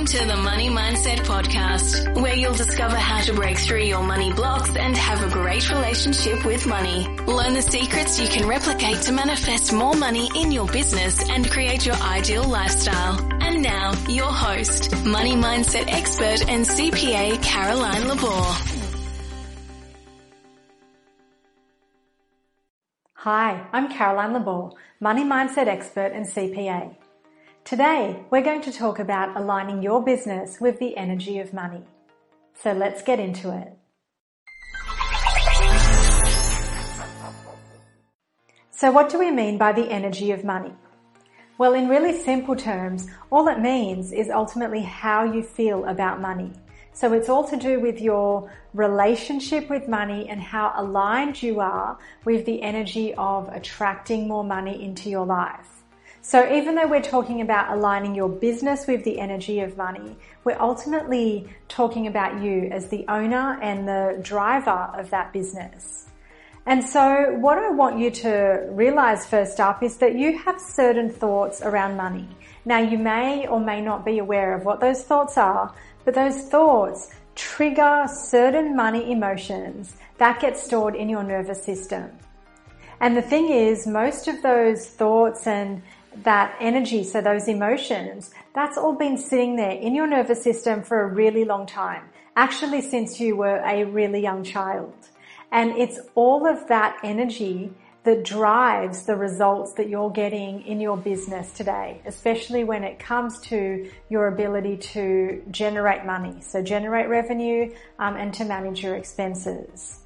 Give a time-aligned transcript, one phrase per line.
[0.00, 4.32] Welcome to the Money Mindset Podcast, where you'll discover how to break through your money
[4.32, 7.06] blocks and have a great relationship with money.
[7.26, 11.84] Learn the secrets you can replicate to manifest more money in your business and create
[11.84, 13.20] your ideal lifestyle.
[13.42, 18.54] And now, your host, money mindset expert and CPA Caroline Labor.
[23.16, 26.96] Hi, I'm Caroline Labor, money mindset expert and CPA.
[27.70, 31.84] Today, we're going to talk about aligning your business with the energy of money.
[32.60, 33.72] So let's get into it.
[38.72, 40.72] So what do we mean by the energy of money?
[41.58, 46.50] Well, in really simple terms, all it means is ultimately how you feel about money.
[46.92, 51.96] So it's all to do with your relationship with money and how aligned you are
[52.24, 55.79] with the energy of attracting more money into your life.
[56.22, 60.60] So even though we're talking about aligning your business with the energy of money, we're
[60.60, 66.06] ultimately talking about you as the owner and the driver of that business.
[66.66, 71.08] And so what I want you to realize first up is that you have certain
[71.08, 72.28] thoughts around money.
[72.66, 75.74] Now you may or may not be aware of what those thoughts are,
[76.04, 82.10] but those thoughts trigger certain money emotions that get stored in your nervous system.
[83.00, 85.82] And the thing is, most of those thoughts and
[86.24, 91.02] that energy, so those emotions, that's all been sitting there in your nervous system for
[91.02, 92.02] a really long time.
[92.36, 94.94] Actually, since you were a really young child.
[95.52, 97.72] And it's all of that energy
[98.04, 103.38] that drives the results that you're getting in your business today, especially when it comes
[103.40, 106.40] to your ability to generate money.
[106.40, 110.00] So generate revenue um, and to manage your expenses.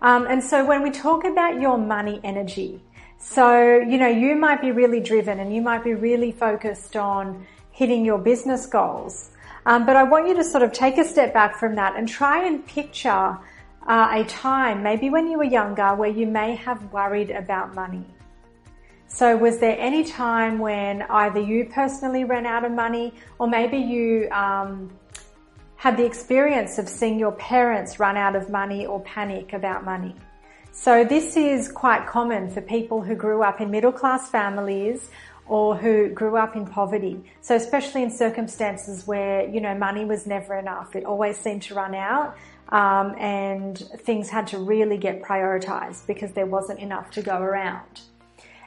[0.00, 2.82] Um, and so when we talk about your money energy,
[3.18, 7.46] so, you know, you might be really driven and you might be really focused on
[7.70, 9.30] hitting your business goals.
[9.66, 12.08] Um, but I want you to sort of take a step back from that and
[12.08, 13.36] try and picture
[13.86, 18.04] uh, a time, maybe when you were younger, where you may have worried about money.
[19.08, 23.78] So was there any time when either you personally ran out of money or maybe
[23.78, 24.90] you um,
[25.76, 30.14] had the experience of seeing your parents run out of money or panic about money?
[30.78, 35.08] So this is quite common for people who grew up in middle class families
[35.46, 37.24] or who grew up in poverty.
[37.40, 40.94] So especially in circumstances where, you know, money was never enough.
[40.94, 42.36] It always seemed to run out.
[42.68, 48.02] Um, and things had to really get prioritized because there wasn't enough to go around.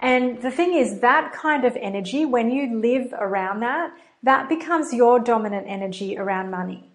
[0.00, 4.92] And the thing is that kind of energy, when you live around that, that becomes
[4.92, 6.89] your dominant energy around money.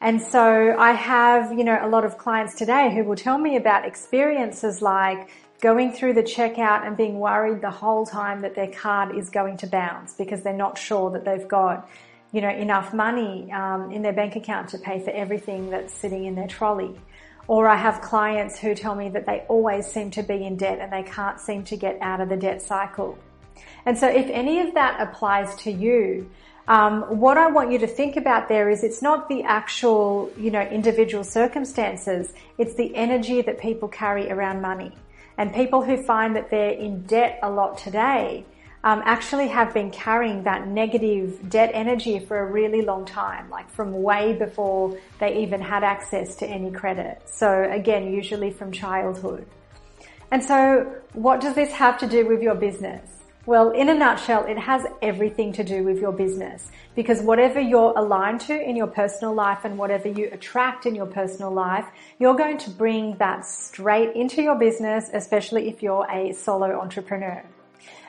[0.00, 3.56] And so I have, you know, a lot of clients today who will tell me
[3.56, 5.30] about experiences like
[5.60, 9.56] going through the checkout and being worried the whole time that their card is going
[9.58, 11.88] to bounce because they're not sure that they've got,
[12.30, 16.26] you know, enough money um, in their bank account to pay for everything that's sitting
[16.26, 17.00] in their trolley.
[17.48, 20.78] Or I have clients who tell me that they always seem to be in debt
[20.80, 23.16] and they can't seem to get out of the debt cycle.
[23.86, 26.28] And so if any of that applies to you,
[26.68, 30.50] um, what I want you to think about there is it's not the actual, you
[30.50, 32.32] know, individual circumstances.
[32.58, 34.92] It's the energy that people carry around money.
[35.38, 38.44] And people who find that they're in debt a lot today
[38.82, 43.70] um, actually have been carrying that negative debt energy for a really long time, like
[43.70, 47.20] from way before they even had access to any credit.
[47.26, 49.46] So again, usually from childhood.
[50.30, 53.15] And so what does this have to do with your business?
[53.46, 57.94] Well, in a nutshell, it has everything to do with your business because whatever you're
[57.96, 61.86] aligned to in your personal life and whatever you attract in your personal life,
[62.18, 67.44] you're going to bring that straight into your business, especially if you're a solo entrepreneur.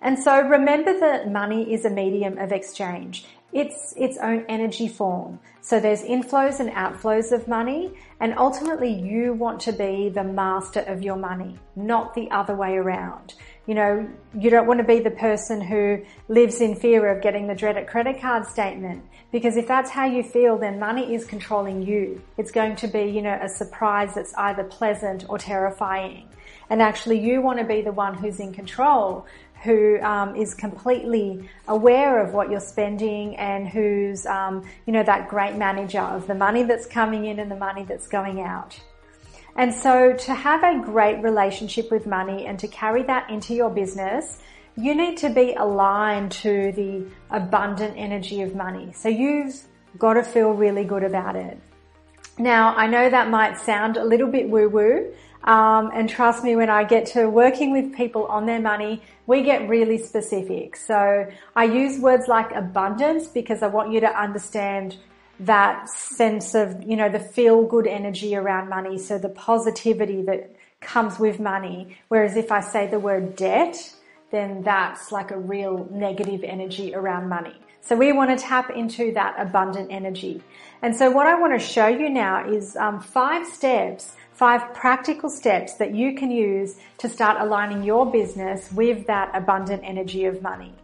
[0.00, 3.26] And so remember that money is a medium of exchange.
[3.52, 5.40] It's its own energy form.
[5.60, 10.80] So there's inflows and outflows of money and ultimately you want to be the master
[10.80, 13.34] of your money, not the other way around.
[13.68, 17.48] You know, you don't want to be the person who lives in fear of getting
[17.48, 21.82] the dreaded credit card statement because if that's how you feel, then money is controlling
[21.82, 22.22] you.
[22.38, 26.30] It's going to be, you know, a surprise that's either pleasant or terrifying.
[26.70, 29.26] And actually you want to be the one who's in control,
[29.62, 35.28] who um, is completely aware of what you're spending and who's, um, you know, that
[35.28, 38.80] great manager of the money that's coming in and the money that's going out.
[39.58, 43.70] And so to have a great relationship with money and to carry that into your
[43.70, 44.38] business,
[44.76, 48.92] you need to be aligned to the abundant energy of money.
[48.92, 49.60] So you've
[49.98, 51.58] got to feel really good about it.
[52.38, 55.12] Now, I know that might sound a little bit woo woo,
[55.44, 59.42] Um, and trust me, when I get to working with people on their money, we
[59.42, 60.76] get really specific.
[60.76, 64.96] So I use words like abundance because I want you to understand
[65.40, 68.98] that sense of, you know, the feel good energy around money.
[68.98, 71.96] So the positivity that comes with money.
[72.08, 73.94] Whereas if I say the word debt,
[74.30, 77.54] then that's like a real negative energy around money.
[77.80, 80.42] So we want to tap into that abundant energy.
[80.82, 85.30] And so what I want to show you now is um, five steps, five practical
[85.30, 90.42] steps that you can use to start aligning your business with that abundant energy of
[90.42, 90.74] money.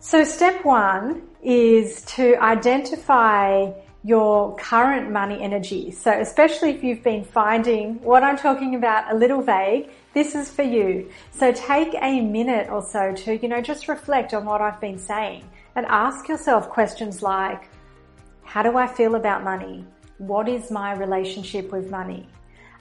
[0.00, 3.70] So step one is to identify
[4.04, 5.90] your current money energy.
[5.90, 10.50] So especially if you've been finding what I'm talking about a little vague, this is
[10.50, 11.10] for you.
[11.32, 14.98] So take a minute or so to, you know, just reflect on what I've been
[14.98, 15.44] saying
[15.74, 17.68] and ask yourself questions like,
[18.44, 19.84] how do I feel about money?
[20.18, 22.26] What is my relationship with money?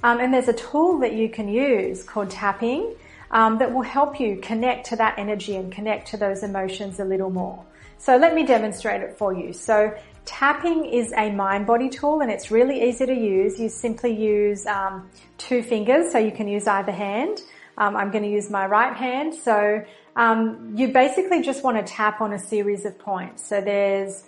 [0.03, 2.95] Um, and there's a tool that you can use called tapping
[3.31, 7.05] um, that will help you connect to that energy and connect to those emotions a
[7.05, 7.65] little more.
[7.97, 9.53] So let me demonstrate it for you.
[9.53, 9.93] So
[10.25, 13.59] tapping is a mind body tool and it's really easy to use.
[13.59, 17.41] You simply use um, two fingers, so you can use either hand.
[17.77, 19.33] Um, I'm going to use my right hand.
[19.33, 19.83] So
[20.15, 23.47] um, you basically just want to tap on a series of points.
[23.47, 24.23] So there's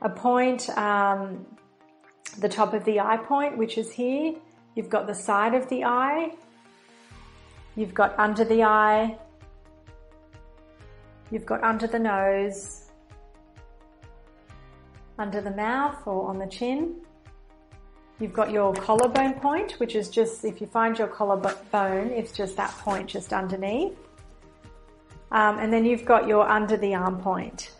[0.00, 1.46] a point, um,
[2.38, 4.34] the top of the eye point, which is here.
[4.74, 6.32] You've got the side of the eye.
[7.76, 9.18] You've got under the eye.
[11.30, 12.83] You've got under the nose,
[15.18, 16.96] under the mouth or on the chin.
[18.20, 22.56] You've got your collarbone point, which is just, if you find your collarbone, it's just
[22.56, 23.96] that point just underneath.
[25.32, 27.72] Um, and then you've got your under the arm point.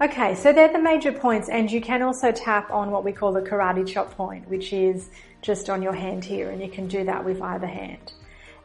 [0.00, 3.32] Okay, so they're the major points and you can also tap on what we call
[3.32, 5.10] the karate chop point, which is
[5.42, 8.12] just on your hand here and you can do that with either hand.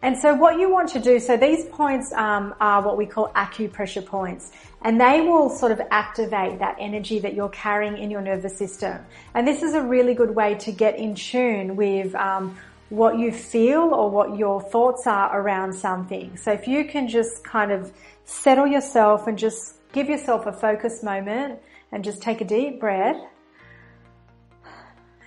[0.04, 3.30] And so what you want to do, so these points um, are what we call
[3.30, 4.52] acupressure points
[4.84, 9.04] and they will sort of activate that energy that you're carrying in your nervous system.
[9.34, 12.56] And this is a really good way to get in tune with um,
[12.90, 16.38] what you feel or what your thoughts are around something.
[16.38, 17.92] So if you can just kind of
[18.26, 21.60] settle yourself and just Give yourself a focus moment
[21.92, 23.22] and just take a deep breath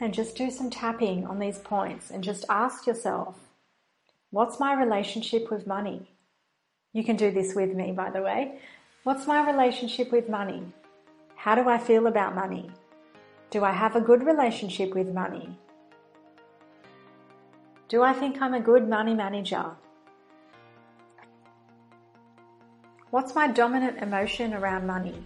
[0.00, 3.38] and just do some tapping on these points and just ask yourself,
[4.30, 6.10] what's my relationship with money?
[6.92, 8.58] You can do this with me, by the way.
[9.04, 10.62] What's my relationship with money?
[11.36, 12.70] How do I feel about money?
[13.50, 15.56] Do I have a good relationship with money?
[17.88, 19.66] Do I think I'm a good money manager?
[23.10, 25.24] What's my dominant emotion around money?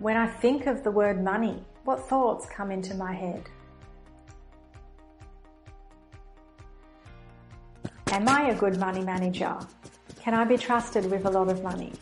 [0.00, 3.48] When I think of the word money, what thoughts come into my head?
[8.12, 9.56] Am I a good money manager?
[10.20, 11.94] Can I be trusted with a lot of money?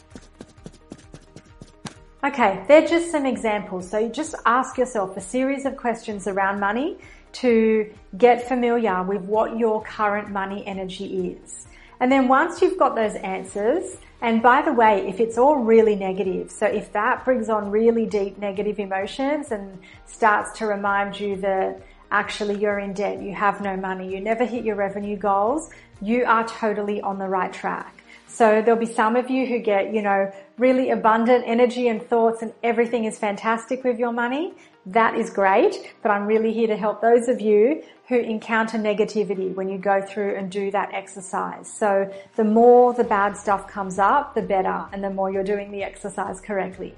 [2.25, 3.89] Okay, they're just some examples.
[3.89, 6.99] So you just ask yourself a series of questions around money
[7.35, 11.69] to get familiar with what your current money energy is.
[12.01, 15.95] And then once you've got those answers, and by the way, if it's all really
[15.95, 21.37] negative, so if that brings on really deep negative emotions and starts to remind you
[21.37, 21.81] that
[22.11, 26.25] actually you're in debt, you have no money, you never hit your revenue goals, you
[26.25, 28.01] are totally on the right track.
[28.27, 32.43] So there'll be some of you who get, you know, really abundant energy and thoughts
[32.43, 34.55] and everything is fantastic with your money.
[34.87, 39.55] That is great, but I'm really here to help those of you who encounter negativity
[39.55, 41.71] when you go through and do that exercise.
[41.71, 45.71] So the more the bad stuff comes up, the better, and the more you're doing
[45.71, 46.95] the exercise correctly.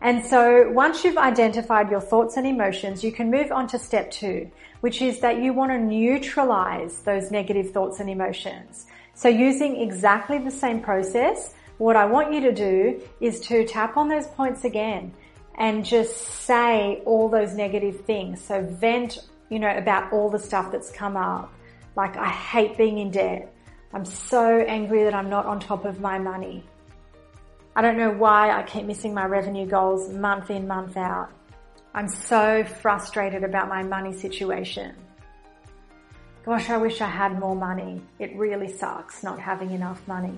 [0.00, 4.10] And so once you've identified your thoughts and emotions, you can move on to step
[4.10, 4.50] two,
[4.80, 8.86] which is that you want to neutralize those negative thoughts and emotions.
[9.14, 13.96] So using exactly the same process, what I want you to do is to tap
[13.96, 15.12] on those points again
[15.56, 18.40] and just say all those negative things.
[18.40, 21.52] So vent, you know, about all the stuff that's come up.
[21.96, 23.52] Like, I hate being in debt.
[23.92, 26.62] I'm so angry that I'm not on top of my money.
[27.78, 31.30] I don't know why I keep missing my revenue goals month in, month out.
[31.94, 34.96] I'm so frustrated about my money situation.
[36.44, 38.02] Gosh, I wish I had more money.
[38.18, 40.34] It really sucks not having enough money.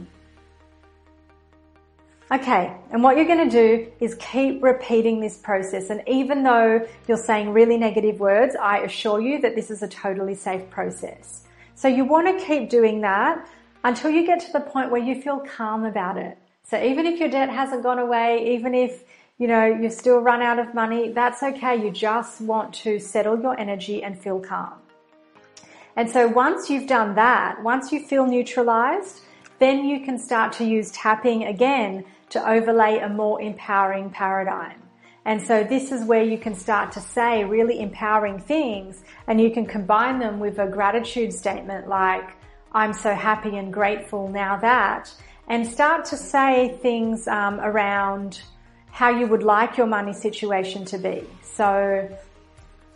[2.31, 5.89] Okay, and what you're going to do is keep repeating this process.
[5.89, 9.89] And even though you're saying really negative words, I assure you that this is a
[9.89, 11.45] totally safe process.
[11.75, 13.49] So you want to keep doing that
[13.83, 16.37] until you get to the point where you feel calm about it.
[16.65, 19.05] So even if your debt hasn't gone away, even if
[19.41, 21.13] you know, you still run out of money.
[21.13, 21.83] That's okay.
[21.83, 24.75] You just want to settle your energy and feel calm.
[25.97, 29.21] And so once you've done that, once you feel neutralized,
[29.59, 34.83] then you can start to use tapping again to overlay a more empowering paradigm.
[35.25, 39.51] And so this is where you can start to say really empowering things and you
[39.51, 42.37] can combine them with a gratitude statement like,
[42.73, 45.13] I'm so happy and grateful now that,
[45.51, 48.41] and start to say things um, around
[48.93, 51.25] how you would like your money situation to be.
[51.43, 52.09] So,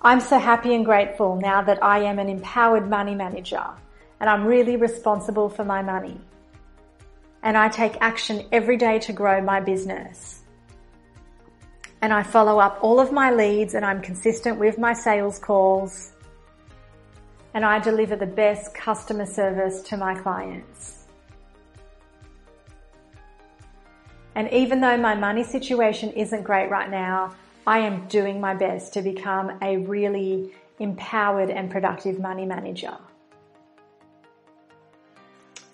[0.01, 3.65] I'm so happy and grateful now that I am an empowered money manager
[4.21, 6.21] and I'm really responsible for my money.
[7.43, 10.43] And I take action every day to grow my business
[12.03, 16.13] and I follow up all of my leads and I'm consistent with my sales calls
[17.55, 21.04] and I deliver the best customer service to my clients.
[24.35, 27.35] And even though my money situation isn't great right now,
[27.67, 32.97] I am doing my best to become a really empowered and productive money manager.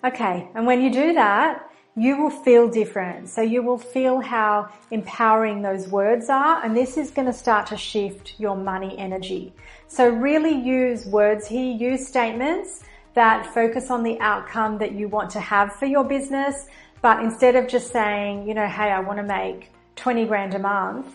[0.03, 3.27] Okay, and when you do that, you will feel different.
[3.27, 7.67] So you will feel how empowering those words are and this is going to start
[7.67, 9.53] to shift your money energy.
[9.87, 15.29] So really use words here, use statements that focus on the outcome that you want
[15.31, 16.67] to have for your business.
[17.01, 20.59] But instead of just saying, you know, hey, I want to make 20 grand a
[20.59, 21.07] month,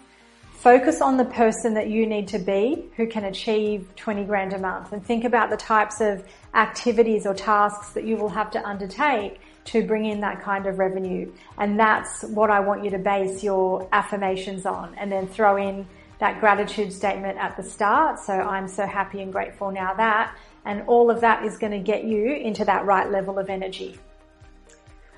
[0.50, 4.58] focus on the person that you need to be who can achieve 20 grand a
[4.58, 6.24] month and think about the types of
[6.54, 10.78] activities or tasks that you will have to undertake to bring in that kind of
[10.78, 11.30] revenue.
[11.58, 15.86] And that's what I want you to base your affirmations on and then throw in
[16.18, 18.18] that gratitude statement at the start.
[18.18, 21.78] So I'm so happy and grateful now that, and all of that is going to
[21.78, 23.98] get you into that right level of energy.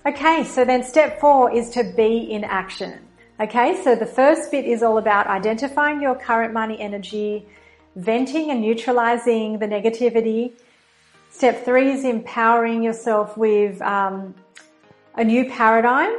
[0.07, 2.99] Okay, so then step four is to be in action.
[3.41, 7.47] Okay, so the first bit is all about identifying your current money energy,
[7.97, 10.53] venting and neutralizing the negativity,
[11.31, 14.35] Step three is empowering yourself with um,
[15.15, 16.13] a new paradigm.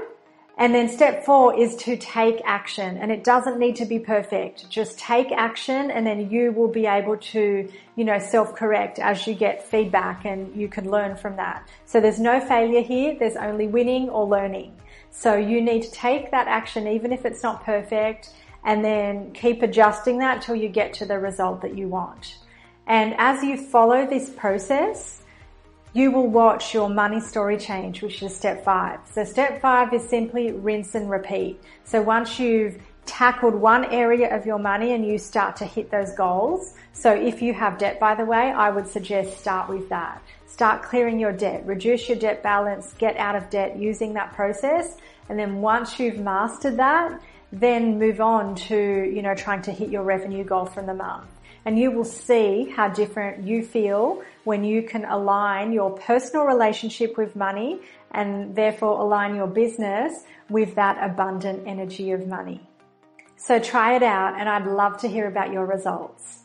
[0.59, 4.69] And then step four is to take action and it doesn't need to be perfect.
[4.69, 9.35] Just take action and then you will be able to, you know, self-correct as you
[9.35, 11.65] get feedback and you can learn from that.
[11.85, 13.15] So there's no failure here.
[13.17, 14.75] There's only winning or learning.
[15.11, 18.33] So you need to take that action even if it's not perfect
[18.65, 22.37] and then keep adjusting that till you get to the result that you want.
[22.85, 25.21] And as you follow this process,
[25.93, 29.00] you will watch your money story change, which is step five.
[29.12, 31.60] So step five is simply rinse and repeat.
[31.84, 36.13] So once you've tackled one area of your money and you start to hit those
[36.13, 36.75] goals.
[36.93, 40.22] So if you have debt, by the way, I would suggest start with that.
[40.46, 44.98] Start clearing your debt, reduce your debt balance, get out of debt using that process.
[45.27, 47.19] And then once you've mastered that,
[47.51, 51.25] then move on to, you know, trying to hit your revenue goal from the month
[51.69, 57.15] and you will see how different you feel when you can align your personal relationship
[57.15, 62.59] with money and therefore align your business with that abundant energy of money.
[63.38, 66.39] So try it out and I'd love to hear about your results.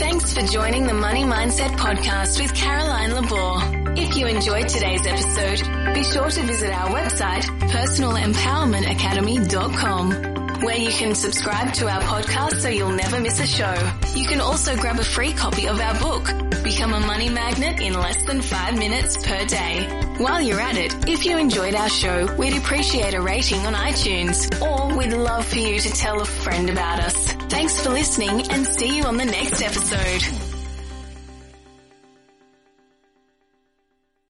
[0.00, 3.94] Thanks for joining the Money Mindset podcast with Caroline Labor.
[4.00, 5.62] If you enjoyed today's episode,
[5.94, 12.68] be sure to visit our website, personalempowermentacademy.com where you can subscribe to our podcast so
[12.68, 13.74] you'll never miss a show.
[14.14, 16.24] You can also grab a free copy of our book,
[16.62, 19.86] Become a Money Magnet in less than five minutes per day.
[20.18, 24.50] While you're at it, if you enjoyed our show, we'd appreciate a rating on iTunes,
[24.60, 27.32] or we'd love for you to tell a friend about us.
[27.48, 30.47] Thanks for listening and see you on the next episode.